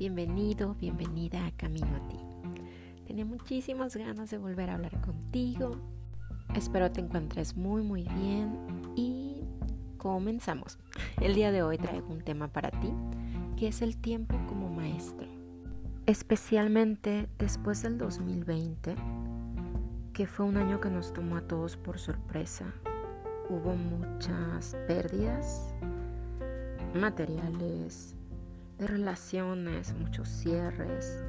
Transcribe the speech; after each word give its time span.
Bienvenido, 0.00 0.76
bienvenida 0.80 1.44
a 1.44 1.50
Camino 1.50 1.94
a 1.94 2.08
ti. 2.08 2.16
Tenía 3.06 3.26
muchísimas 3.26 3.94
ganas 3.94 4.30
de 4.30 4.38
volver 4.38 4.70
a 4.70 4.76
hablar 4.76 4.98
contigo. 5.02 5.76
Espero 6.54 6.90
te 6.90 7.02
encuentres 7.02 7.54
muy 7.54 7.82
muy 7.82 8.04
bien 8.04 8.56
y 8.96 9.42
comenzamos. 9.98 10.78
El 11.20 11.34
día 11.34 11.52
de 11.52 11.62
hoy 11.62 11.76
traigo 11.76 12.08
un 12.08 12.22
tema 12.22 12.48
para 12.48 12.70
ti 12.70 12.90
que 13.58 13.68
es 13.68 13.82
el 13.82 13.98
tiempo 13.98 14.40
como 14.48 14.70
maestro. 14.70 15.28
Especialmente 16.06 17.28
después 17.38 17.82
del 17.82 17.98
2020, 17.98 18.94
que 20.14 20.26
fue 20.26 20.46
un 20.46 20.56
año 20.56 20.80
que 20.80 20.88
nos 20.88 21.12
tomó 21.12 21.36
a 21.36 21.42
todos 21.42 21.76
por 21.76 21.98
sorpresa. 21.98 22.72
Hubo 23.50 23.76
muchas 23.76 24.74
pérdidas 24.86 25.74
materiales, 26.94 28.16
de 28.80 28.86
relaciones, 28.86 29.94
muchos 29.94 30.28
cierres 30.28 31.22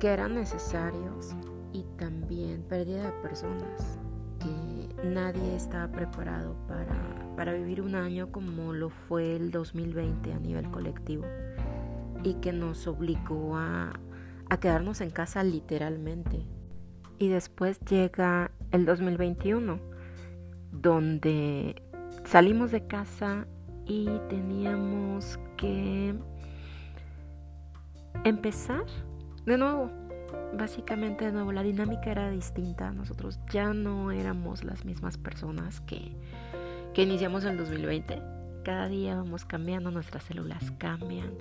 que 0.00 0.08
eran 0.08 0.34
necesarios 0.34 1.34
y 1.72 1.84
también 1.98 2.62
pérdida 2.62 3.04
de 3.04 3.12
personas 3.20 3.98
que 4.40 5.06
nadie 5.06 5.56
estaba 5.56 5.92
preparado 5.92 6.56
para, 6.66 7.34
para 7.36 7.52
vivir 7.52 7.82
un 7.82 7.94
año 7.94 8.32
como 8.32 8.72
lo 8.72 8.88
fue 8.88 9.36
el 9.36 9.50
2020 9.50 10.32
a 10.32 10.38
nivel 10.38 10.70
colectivo 10.70 11.24
y 12.22 12.34
que 12.34 12.52
nos 12.52 12.86
obligó 12.86 13.56
a, 13.56 13.92
a 14.48 14.60
quedarnos 14.60 15.02
en 15.02 15.10
casa 15.10 15.42
literalmente. 15.42 16.46
Y 17.18 17.28
después 17.28 17.80
llega 17.80 18.52
el 18.70 18.86
2021, 18.86 19.80
donde 20.72 21.82
salimos 22.24 22.70
de 22.70 22.86
casa 22.86 23.46
y 23.86 24.08
teníamos 24.28 25.38
que 25.56 26.14
empezar 28.28 28.84
de 29.46 29.56
nuevo. 29.56 29.90
Básicamente 30.54 31.26
de 31.26 31.32
nuevo, 31.32 31.52
la 31.52 31.62
dinámica 31.62 32.10
era 32.10 32.30
distinta. 32.30 32.92
Nosotros 32.92 33.38
ya 33.50 33.72
no 33.72 34.10
éramos 34.10 34.64
las 34.64 34.84
mismas 34.84 35.18
personas 35.18 35.80
que, 35.82 36.12
que 36.94 37.02
iniciamos 37.02 37.44
el 37.44 37.56
2020. 37.56 38.22
Cada 38.64 38.88
día 38.88 39.16
vamos 39.16 39.44
cambiando, 39.44 39.90
nuestras 39.90 40.24
células 40.24 40.72
cambian. 40.78 41.32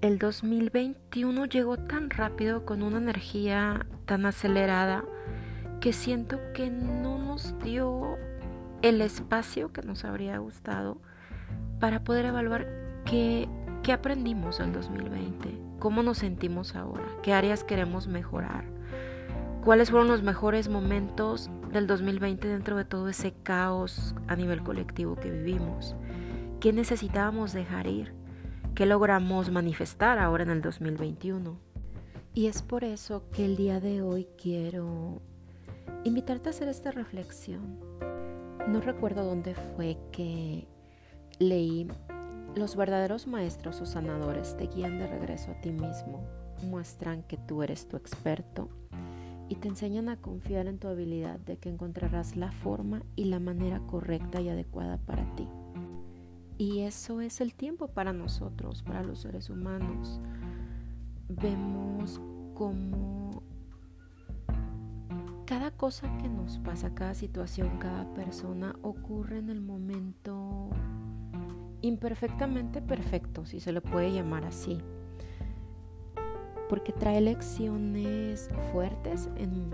El 0.00 0.18
2021 0.18 1.46
llegó 1.46 1.76
tan 1.76 2.10
rápido, 2.10 2.64
con 2.64 2.82
una 2.82 2.98
energía 2.98 3.86
tan 4.04 4.26
acelerada, 4.26 5.04
que 5.80 5.92
siento 5.92 6.38
que 6.54 6.70
no 6.70 7.18
nos 7.18 7.58
dio 7.60 8.16
el 8.82 9.00
espacio 9.00 9.72
que 9.72 9.82
nos 9.82 10.04
habría 10.04 10.38
gustado 10.38 10.98
para 11.78 12.02
poder 12.02 12.26
evaluar 12.26 12.66
qué, 13.04 13.48
qué 13.82 13.92
aprendimos 13.92 14.60
el 14.60 14.72
2020, 14.72 15.58
cómo 15.80 16.02
nos 16.02 16.18
sentimos 16.18 16.76
ahora, 16.76 17.04
qué 17.22 17.32
áreas 17.32 17.64
queremos 17.64 18.06
mejorar, 18.06 18.64
cuáles 19.64 19.90
fueron 19.90 20.08
los 20.08 20.22
mejores 20.22 20.68
momentos 20.68 21.50
del 21.72 21.88
2020 21.88 22.46
dentro 22.46 22.76
de 22.76 22.84
todo 22.84 23.08
ese 23.08 23.32
caos 23.42 24.14
a 24.28 24.36
nivel 24.36 24.62
colectivo 24.62 25.16
que 25.16 25.30
vivimos, 25.30 25.96
qué 26.60 26.72
necesitábamos 26.72 27.52
dejar 27.52 27.88
ir, 27.88 28.14
qué 28.76 28.86
logramos 28.86 29.50
manifestar 29.50 30.18
ahora 30.18 30.44
en 30.44 30.50
el 30.50 30.62
2021. 30.62 31.58
Y 32.34 32.46
es 32.46 32.62
por 32.62 32.84
eso 32.84 33.28
que 33.30 33.44
el 33.44 33.56
día 33.56 33.80
de 33.80 34.00
hoy 34.00 34.26
quiero 34.40 35.20
invitarte 36.04 36.48
a 36.48 36.50
hacer 36.50 36.68
esta 36.68 36.90
reflexión. 36.90 37.78
No 38.68 38.80
recuerdo 38.80 39.24
dónde 39.24 39.54
fue 39.54 39.98
que 40.12 40.66
leí, 41.38 41.88
los 42.54 42.76
verdaderos 42.76 43.26
maestros 43.26 43.80
o 43.80 43.86
sanadores 43.86 44.56
te 44.56 44.66
guían 44.66 44.98
de 44.98 45.06
regreso 45.06 45.50
a 45.50 45.60
ti 45.60 45.70
mismo, 45.70 46.22
muestran 46.62 47.22
que 47.22 47.36
tú 47.36 47.62
eres 47.62 47.88
tu 47.88 47.96
experto 47.96 48.68
y 49.48 49.56
te 49.56 49.68
enseñan 49.68 50.08
a 50.08 50.16
confiar 50.16 50.66
en 50.66 50.78
tu 50.78 50.88
habilidad 50.88 51.38
de 51.40 51.58
que 51.58 51.68
encontrarás 51.68 52.36
la 52.36 52.52
forma 52.52 53.02
y 53.16 53.24
la 53.24 53.40
manera 53.40 53.80
correcta 53.80 54.40
y 54.40 54.48
adecuada 54.48 54.98
para 54.98 55.24
ti. 55.34 55.48
Y 56.58 56.80
eso 56.80 57.20
es 57.20 57.40
el 57.40 57.54
tiempo 57.54 57.88
para 57.88 58.12
nosotros, 58.12 58.82
para 58.82 59.02
los 59.02 59.20
seres 59.20 59.50
humanos. 59.50 60.20
Vemos 61.28 62.20
cómo 62.54 63.42
cada 65.46 65.70
cosa 65.70 66.16
que 66.18 66.28
nos 66.28 66.58
pasa, 66.60 66.94
cada 66.94 67.14
situación, 67.14 67.78
cada 67.78 68.12
persona 68.14 68.74
ocurre 68.82 69.38
en 69.38 69.50
el 69.50 69.60
momento 69.60 70.41
imperfectamente 71.82 72.80
perfecto, 72.80 73.44
si 73.44 73.60
se 73.60 73.72
le 73.72 73.80
puede 73.80 74.12
llamar 74.12 74.44
así, 74.44 74.78
porque 76.68 76.92
trae 76.92 77.20
lecciones 77.20 78.48
fuertes 78.72 79.28
en 79.36 79.70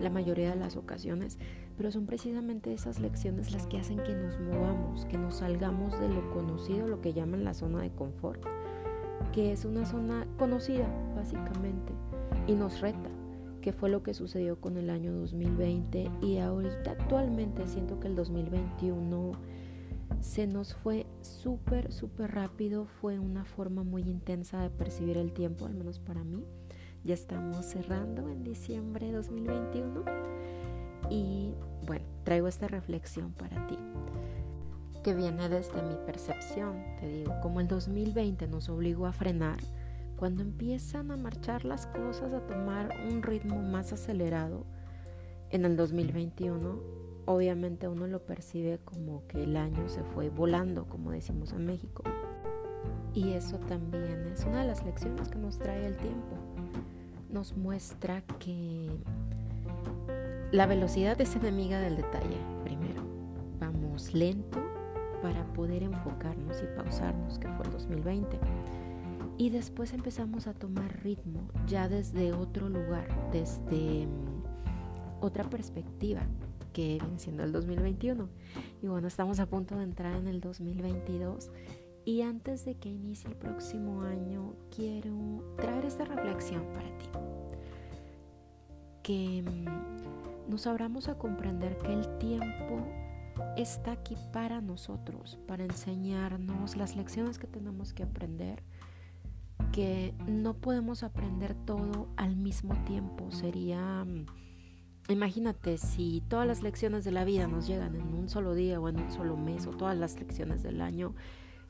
la 0.00 0.10
mayoría 0.10 0.50
de 0.50 0.56
las 0.56 0.76
ocasiones, 0.76 1.38
pero 1.76 1.92
son 1.92 2.06
precisamente 2.06 2.72
esas 2.72 2.98
lecciones 2.98 3.52
las 3.52 3.66
que 3.66 3.78
hacen 3.78 3.98
que 3.98 4.14
nos 4.14 4.40
movamos, 4.40 5.04
que 5.04 5.18
nos 5.18 5.36
salgamos 5.36 5.98
de 6.00 6.08
lo 6.08 6.30
conocido, 6.30 6.88
lo 6.88 7.00
que 7.00 7.12
llaman 7.12 7.44
la 7.44 7.54
zona 7.54 7.82
de 7.82 7.90
confort, 7.90 8.42
que 9.32 9.52
es 9.52 9.64
una 9.64 9.84
zona 9.86 10.26
conocida 10.38 10.88
básicamente 11.14 11.92
y 12.46 12.54
nos 12.54 12.80
reta, 12.80 13.10
que 13.60 13.72
fue 13.72 13.90
lo 13.90 14.02
que 14.02 14.14
sucedió 14.14 14.60
con 14.60 14.76
el 14.76 14.90
año 14.90 15.12
2020 15.12 16.10
y 16.22 16.38
ahorita 16.38 16.92
actualmente 16.92 17.66
siento 17.66 18.00
que 18.00 18.08
el 18.08 18.16
2021 18.16 19.32
se 20.20 20.46
nos 20.46 20.74
fue 20.74 21.06
súper, 21.22 21.92
súper 21.92 22.32
rápido. 22.32 22.86
Fue 23.00 23.18
una 23.18 23.44
forma 23.44 23.82
muy 23.82 24.02
intensa 24.02 24.62
de 24.62 24.70
percibir 24.70 25.16
el 25.16 25.32
tiempo, 25.32 25.66
al 25.66 25.74
menos 25.74 25.98
para 25.98 26.22
mí. 26.22 26.44
Ya 27.04 27.14
estamos 27.14 27.64
cerrando 27.64 28.28
en 28.28 28.44
diciembre 28.44 29.06
de 29.06 29.12
2021. 29.12 30.04
Y 31.08 31.54
bueno, 31.86 32.04
traigo 32.24 32.46
esta 32.46 32.68
reflexión 32.68 33.32
para 33.32 33.66
ti, 33.66 33.78
que 35.02 35.14
viene 35.14 35.48
desde 35.48 35.82
mi 35.82 35.96
percepción. 36.06 36.76
Te 37.00 37.08
digo, 37.08 37.34
como 37.40 37.60
el 37.60 37.68
2020 37.68 38.46
nos 38.48 38.68
obligó 38.68 39.06
a 39.06 39.12
frenar, 39.12 39.58
cuando 40.16 40.42
empiezan 40.42 41.10
a 41.10 41.16
marchar 41.16 41.64
las 41.64 41.86
cosas, 41.86 42.34
a 42.34 42.46
tomar 42.46 42.90
un 43.10 43.22
ritmo 43.22 43.62
más 43.62 43.94
acelerado, 43.94 44.66
en 45.48 45.64
el 45.64 45.76
2021 45.76 47.09
obviamente 47.26 47.88
uno 47.88 48.06
lo 48.06 48.24
percibe 48.24 48.78
como 48.84 49.26
que 49.26 49.44
el 49.44 49.56
año 49.56 49.88
se 49.88 50.02
fue 50.02 50.28
volando, 50.30 50.86
como 50.86 51.10
decimos 51.10 51.52
en 51.52 51.66
México. 51.66 52.02
Y 53.14 53.32
eso 53.32 53.58
también 53.58 54.26
es 54.32 54.44
una 54.44 54.62
de 54.62 54.68
las 54.68 54.84
lecciones 54.84 55.28
que 55.28 55.38
nos 55.38 55.58
trae 55.58 55.86
el 55.86 55.96
tiempo. 55.96 56.36
Nos 57.30 57.56
muestra 57.56 58.22
que 58.38 58.90
la 60.52 60.66
velocidad 60.66 61.20
es 61.20 61.36
enemiga 61.36 61.80
del 61.80 61.96
detalle, 61.96 62.36
primero. 62.64 63.02
Vamos 63.58 64.14
lento 64.14 64.58
para 65.22 65.44
poder 65.52 65.82
enfocarnos 65.82 66.62
y 66.62 66.76
pausarnos, 66.76 67.38
que 67.38 67.48
fue 67.48 67.66
el 67.66 67.72
2020. 67.72 68.38
Y 69.38 69.50
después 69.50 69.92
empezamos 69.92 70.46
a 70.46 70.54
tomar 70.54 71.02
ritmo 71.02 71.40
ya 71.66 71.88
desde 71.88 72.32
otro 72.32 72.68
lugar, 72.68 73.06
desde 73.32 74.06
mm, 74.06 75.24
otra 75.24 75.44
perspectiva, 75.44 76.22
que 76.72 76.98
viene 77.00 77.18
siendo 77.18 77.42
el 77.42 77.52
2021. 77.52 78.28
Y 78.82 78.86
bueno, 78.86 79.08
estamos 79.08 79.40
a 79.40 79.46
punto 79.46 79.76
de 79.76 79.84
entrar 79.84 80.16
en 80.16 80.26
el 80.26 80.40
2022. 80.40 81.50
Y 82.04 82.22
antes 82.22 82.64
de 82.64 82.74
que 82.74 82.88
inicie 82.88 83.30
el 83.30 83.36
próximo 83.36 84.02
año, 84.02 84.54
quiero 84.74 85.54
traer 85.56 85.84
esta 85.84 86.04
reflexión 86.04 86.64
para 86.72 86.88
ti. 86.98 87.06
Que 89.02 89.42
mm, 89.42 90.50
nos 90.50 90.66
abramos 90.66 91.08
a 91.08 91.18
comprender 91.18 91.76
que 91.78 91.92
el 91.92 92.18
tiempo 92.18 92.86
está 93.56 93.92
aquí 93.92 94.16
para 94.32 94.60
nosotros, 94.60 95.38
para 95.46 95.64
enseñarnos 95.64 96.76
las 96.76 96.96
lecciones 96.96 97.38
que 97.38 97.46
tenemos 97.46 97.92
que 97.92 98.02
aprender, 98.02 98.62
que 99.72 100.14
no 100.26 100.54
podemos 100.54 101.02
aprender 101.02 101.54
todo 101.54 102.08
al 102.16 102.36
mismo 102.36 102.74
tiempo. 102.84 103.30
Sería 103.30 104.04
mm, 104.04 104.26
Imagínate 105.10 105.76
si 105.76 106.22
todas 106.28 106.46
las 106.46 106.62
lecciones 106.62 107.04
de 107.04 107.10
la 107.10 107.24
vida 107.24 107.48
nos 107.48 107.66
llegan 107.66 107.96
en 107.96 108.14
un 108.14 108.28
solo 108.28 108.54
día 108.54 108.80
o 108.80 108.88
en 108.88 109.00
un 109.00 109.10
solo 109.10 109.36
mes 109.36 109.66
o 109.66 109.70
todas 109.70 109.98
las 109.98 110.18
lecciones 110.20 110.62
del 110.62 110.80
año, 110.80 111.14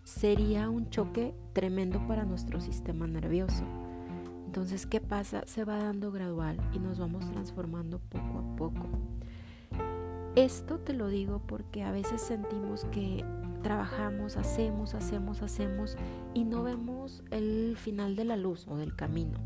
sería 0.05 0.69
un 0.69 0.91
choque 0.91 1.35
tremendo 1.55 2.07
para 2.07 2.25
nuestro 2.25 2.61
sistema 2.61 3.07
nervioso. 3.07 3.65
Entonces, 4.45 4.85
¿qué 4.87 5.01
pasa? 5.01 5.43
Se 5.47 5.65
va 5.65 5.79
dando 5.79 6.13
gradual 6.13 6.59
y 6.75 6.81
nos 6.81 6.99
vamos 6.99 7.31
transformando 7.31 7.99
poco 7.99 8.39
a 8.39 8.57
poco. 8.57 8.89
Esto 10.37 10.79
te 10.79 10.93
lo 10.93 11.09
digo 11.09 11.41
porque 11.47 11.83
a 11.83 11.93
veces 11.93 12.21
sentimos 12.21 12.85
que 12.87 13.25
trabajamos, 13.63 14.37
hacemos, 14.37 14.95
hacemos, 14.95 15.41
hacemos 15.41 15.97
y 16.35 16.45
no 16.45 16.63
vemos 16.63 17.23
el 17.31 17.77
final 17.79 18.17
de 18.17 18.25
la 18.25 18.37
luz 18.37 18.67
o 18.69 18.77
del 18.77 18.95
camino. 18.95 19.39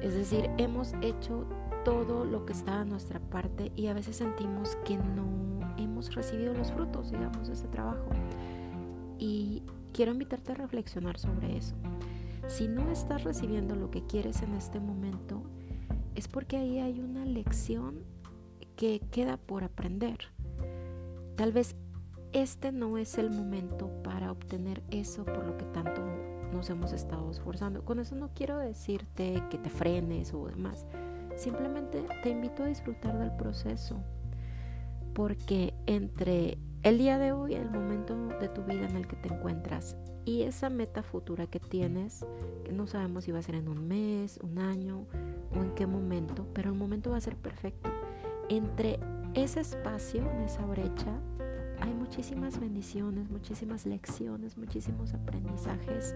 Es 0.00 0.14
decir, 0.14 0.48
hemos 0.58 0.94
hecho 1.02 1.46
todo 1.84 2.24
lo 2.24 2.46
que 2.46 2.52
está 2.52 2.80
a 2.80 2.84
nuestra 2.84 3.20
parte 3.20 3.72
y 3.76 3.86
a 3.86 3.94
veces 3.94 4.16
sentimos 4.16 4.76
que 4.84 4.96
no 4.96 5.74
hemos 5.78 6.14
recibido 6.14 6.54
los 6.54 6.72
frutos, 6.72 7.10
digamos, 7.10 7.48
de 7.48 7.54
ese 7.54 7.68
trabajo. 7.68 8.08
Y 9.18 9.62
quiero 9.92 10.12
invitarte 10.12 10.52
a 10.52 10.56
reflexionar 10.56 11.18
sobre 11.18 11.56
eso. 11.56 11.74
Si 12.48 12.68
no 12.68 12.90
estás 12.90 13.24
recibiendo 13.24 13.76
lo 13.76 13.90
que 13.90 14.04
quieres 14.06 14.42
en 14.42 14.54
este 14.54 14.80
momento, 14.80 15.42
es 16.14 16.28
porque 16.28 16.56
ahí 16.56 16.78
hay 16.78 17.00
una 17.00 17.24
lección 17.24 18.04
que 18.76 19.00
queda 19.10 19.36
por 19.36 19.62
aprender. 19.62 20.18
Tal 21.36 21.52
vez 21.52 21.76
este 22.32 22.72
no 22.72 22.96
es 22.98 23.18
el 23.18 23.30
momento 23.30 23.90
para 24.02 24.30
obtener 24.30 24.82
eso 24.90 25.24
por 25.24 25.46
lo 25.46 25.56
que 25.56 25.64
tanto 25.66 26.02
nos 26.52 26.70
hemos 26.70 26.92
estado 26.92 27.30
esforzando. 27.30 27.84
Con 27.84 28.00
eso 28.00 28.14
no 28.14 28.30
quiero 28.34 28.58
decirte 28.58 29.42
que 29.50 29.58
te 29.58 29.70
frenes 29.70 30.34
o 30.34 30.46
demás. 30.46 30.86
Simplemente 31.40 32.04
te 32.22 32.28
invito 32.28 32.64
a 32.64 32.66
disfrutar 32.66 33.18
del 33.18 33.32
proceso. 33.32 33.96
Porque 35.14 35.72
entre 35.86 36.58
el 36.82 36.98
día 36.98 37.16
de 37.16 37.32
hoy, 37.32 37.54
el 37.54 37.70
momento 37.70 38.14
de 38.38 38.48
tu 38.50 38.62
vida 38.62 38.86
en 38.86 38.94
el 38.94 39.06
que 39.06 39.16
te 39.16 39.32
encuentras 39.32 39.96
y 40.26 40.42
esa 40.42 40.68
meta 40.68 41.02
futura 41.02 41.46
que 41.46 41.58
tienes, 41.58 42.26
que 42.62 42.72
no 42.72 42.86
sabemos 42.86 43.24
si 43.24 43.32
va 43.32 43.38
a 43.38 43.42
ser 43.42 43.54
en 43.54 43.68
un 43.68 43.88
mes, 43.88 44.38
un 44.42 44.58
año 44.58 45.06
o 45.56 45.62
en 45.62 45.74
qué 45.74 45.86
momento, 45.86 46.46
pero 46.52 46.68
el 46.68 46.76
momento 46.76 47.12
va 47.12 47.16
a 47.16 47.22
ser 47.22 47.36
perfecto. 47.36 47.88
Entre 48.50 49.00
ese 49.32 49.60
espacio, 49.60 50.30
esa 50.44 50.66
brecha, 50.66 51.18
hay 51.80 51.94
muchísimas 51.94 52.60
bendiciones, 52.60 53.30
muchísimas 53.30 53.86
lecciones, 53.86 54.58
muchísimos 54.58 55.14
aprendizajes 55.14 56.14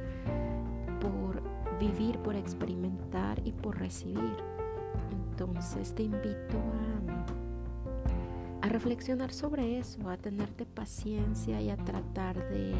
por 1.01 1.43
vivir, 1.81 2.19
por 2.19 2.37
experimentar 2.37 3.41
y 3.43 3.53
por 3.53 3.79
recibir. 3.79 4.55
Entonces 5.37 5.93
te 5.97 6.05
invito 6.05 6.59
a, 8.61 8.65
a 8.65 8.69
reflexionar 8.69 9.33
sobre 9.33 9.81
eso, 9.81 10.09
a 10.09 10.17
tenerte 10.17 10.65
paciencia 10.65 11.61
y 11.61 11.71
a 11.71 11.77
tratar 11.77 12.37
de, 12.51 12.73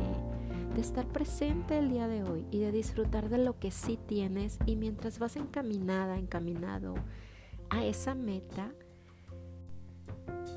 de 0.73 0.81
estar 0.81 1.05
presente 1.09 1.77
el 1.77 1.89
día 1.89 2.07
de 2.07 2.23
hoy 2.23 2.47
y 2.53 2.61
de 2.61 2.71
disfrutar 2.71 3.29
de 3.29 3.39
lo 3.39 3.59
que 3.59 3.73
sí 3.73 3.99
tienes 4.07 4.61
y 4.67 4.77
mientras 4.77 5.19
vas 5.19 5.35
encaminada, 5.35 6.17
encaminado 6.17 6.95
a 7.71 7.85
esa 7.85 8.15
meta, 8.15 8.71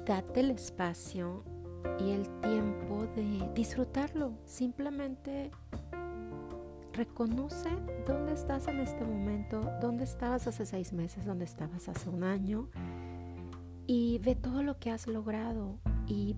date 0.06 0.42
el 0.42 0.52
espacio 0.52 1.44
y 2.00 2.12
el 2.12 2.30
tiempo 2.42 3.08
de 3.16 3.50
disfrutarlo. 3.56 4.34
Simplemente 4.46 5.50
reconoce 6.98 7.70
dónde 8.08 8.34
estás 8.34 8.68
en 8.68 8.80
este 8.80 9.06
momento, 9.06 9.62
dónde 9.80 10.04
estabas 10.04 10.48
hace 10.48 10.66
seis 10.66 10.94
meses, 10.94 11.26
dónde 11.26 11.46
estabas 11.46 11.88
hace 11.88 12.10
un 12.10 12.24
año 12.24 12.70
y 13.86 14.20
ve 14.20 14.36
todo 14.36 14.64
lo 14.64 14.80
que 14.80 14.90
has 14.90 15.06
logrado 15.06 15.78
y 16.08 16.36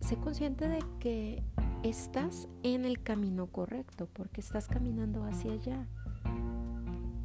sé 0.00 0.16
consciente 0.16 0.68
de 0.68 0.78
que 1.00 1.42
estás 1.82 2.48
en 2.62 2.84
el 2.84 3.02
camino 3.02 3.48
correcto 3.48 4.08
porque 4.12 4.40
estás 4.40 4.68
caminando 4.68 5.24
hacia 5.24 5.52
allá. 5.52 5.88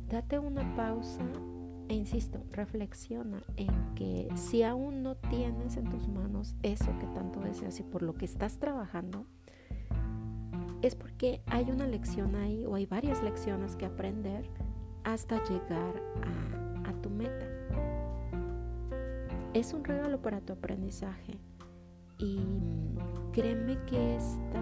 Date 0.09 0.39
una 0.39 0.75
pausa 0.75 1.23
e 1.87 1.93
insisto, 1.93 2.43
reflexiona 2.51 3.43
en 3.57 3.93
que 3.93 4.27
si 4.35 4.63
aún 4.63 5.03
no 5.03 5.15
tienes 5.15 5.77
en 5.77 5.87
tus 5.87 6.07
manos 6.07 6.55
eso 6.63 6.97
que 6.99 7.05
tanto 7.07 7.39
deseas 7.41 7.79
y 7.79 7.83
por 7.83 8.01
lo 8.01 8.15
que 8.15 8.25
estás 8.25 8.57
trabajando, 8.57 9.27
es 10.83 10.95
porque 10.95 11.41
hay 11.47 11.71
una 11.71 11.87
lección 11.87 12.35
ahí 12.35 12.65
o 12.65 12.75
hay 12.75 12.85
varias 12.85 13.23
lecciones 13.23 13.77
que 13.77 13.85
aprender 13.85 14.45
hasta 15.05 15.41
llegar 15.45 15.95
a, 16.85 16.91
tu 17.01 17.09
meta. 17.09 17.45
Es 19.53 19.73
un 19.73 19.83
regalo 19.83 20.21
para 20.21 20.39
tu 20.39 20.53
aprendizaje 20.53 21.37
y 22.17 22.39
créeme 23.33 23.77
que 23.85 24.15
esta 24.15 24.61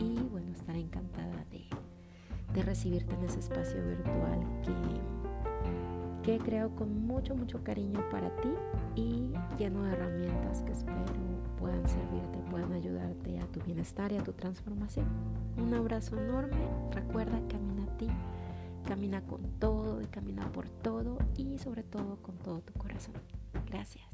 Y 0.00 0.22
bueno, 0.24 0.52
estaré 0.52 0.80
encantada 0.80 1.46
de, 1.50 1.64
de 2.52 2.62
recibirte 2.62 3.14
en 3.14 3.24
ese 3.24 3.38
espacio 3.38 3.82
virtual 3.82 4.40
que 4.64 5.13
que 6.24 6.38
creo 6.38 6.74
con 6.74 7.06
mucho, 7.06 7.36
mucho 7.36 7.62
cariño 7.62 8.00
para 8.10 8.34
ti 8.36 8.48
y 8.96 9.32
lleno 9.58 9.82
de 9.84 9.92
herramientas 9.92 10.62
que 10.62 10.72
espero 10.72 11.04
puedan 11.58 11.86
servirte, 11.88 12.38
puedan 12.50 12.72
ayudarte 12.72 13.40
a 13.40 13.46
tu 13.46 13.60
bienestar 13.60 14.12
y 14.12 14.16
a 14.16 14.22
tu 14.22 14.32
transformación. 14.32 15.06
Un 15.56 15.72
abrazo 15.74 16.18
enorme, 16.18 16.56
recuerda, 16.90 17.40
camina 17.48 17.84
a 17.84 17.96
ti, 17.96 18.08
camina 18.86 19.22
con 19.22 19.42
todo 19.58 20.02
y 20.02 20.06
camina 20.06 20.50
por 20.52 20.68
todo 20.68 21.18
y 21.36 21.58
sobre 21.58 21.82
todo 21.82 22.16
con 22.22 22.36
todo 22.36 22.60
tu 22.60 22.72
corazón. 22.74 23.14
Gracias. 23.66 24.13